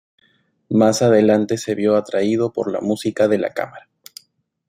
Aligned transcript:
Más 0.71 1.03
adelante 1.03 1.59
se 1.59 1.75
vio 1.75 1.95
atraído 1.95 2.51
por 2.51 2.71
la 2.71 2.81
música 2.81 3.27
de 3.27 3.39
cámara. 3.53 3.87